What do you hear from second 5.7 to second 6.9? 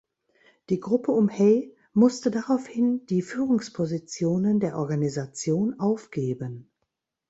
aufgeben.